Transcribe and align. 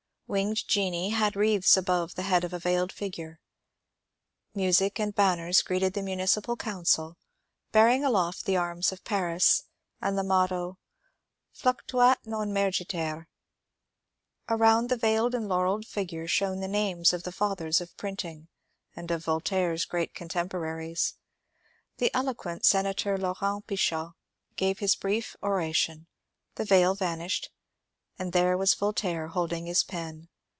Winged 0.33 0.65
genii 0.69 1.09
held 1.09 1.35
wreaths 1.35 1.75
above 1.75 2.15
the 2.15 2.21
head 2.21 2.45
of 2.45 2.53
a 2.53 2.57
veiled 2.57 2.93
figure. 2.93 3.41
Music 4.55 4.97
and 4.97 5.13
ban 5.13 5.39
ners 5.39 5.61
gpreeted 5.61 5.91
the 5.93 6.01
Municipal 6.01 6.55
Council, 6.55 7.17
bearing 7.73 8.05
aloft 8.05 8.45
the 8.45 8.55
arms 8.55 8.93
of 8.93 9.03
Paris 9.03 9.63
and 9.99 10.17
the 10.17 10.23
motto: 10.23 10.77
^^ 11.55 11.59
Flitctuat 11.61 12.19
non 12.25 12.53
mergiter. 12.53 13.25
Around 14.47 14.87
the 14.87 14.95
veiled 14.95 15.35
and 15.35 15.49
laurelled 15.49 15.85
figure 15.85 16.29
shone 16.29 16.61
the 16.61 16.67
names 16.69 17.11
of 17.11 17.23
the 17.23 17.33
fathers 17.33 17.81
of 17.81 17.97
printing 17.97 18.47
and 18.95 19.11
of 19.11 19.25
Yoltaire^s 19.25 19.85
great 19.85 20.13
contemporaries. 20.15 21.15
The 21.97 22.09
elo 22.15 22.33
quent 22.35 22.63
Senator 22.63 23.17
Laurent 23.17 23.67
Pichat 23.67 24.13
gave 24.55 24.79
his 24.79 24.95
brief 24.95 25.35
oration, 25.43 26.07
the 26.55 26.63
veil 26.63 26.95
vanished, 26.95 27.49
and 28.19 28.33
there 28.33 28.55
was 28.55 28.75
Voltaire 28.75 29.29
holding 29.29 29.65
his 29.65 29.83
pen. 29.83 30.27